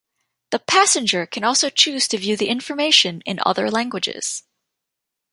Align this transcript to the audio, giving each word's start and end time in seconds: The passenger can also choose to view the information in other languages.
The 0.49 0.57
passenger 0.57 1.27
can 1.27 1.43
also 1.43 1.69
choose 1.69 2.07
to 2.07 2.17
view 2.17 2.35
the 2.35 2.47
information 2.49 3.21
in 3.23 3.39
other 3.45 3.69
languages. 3.69 4.41